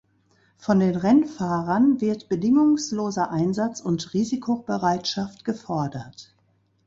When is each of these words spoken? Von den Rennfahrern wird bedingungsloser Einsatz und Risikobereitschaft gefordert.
Von 0.57 0.79
den 0.79 0.95
Rennfahrern 0.95 2.01
wird 2.01 2.27
bedingungsloser 2.27 3.29
Einsatz 3.29 3.81
und 3.81 4.15
Risikobereitschaft 4.15 5.45
gefordert. 5.45 6.33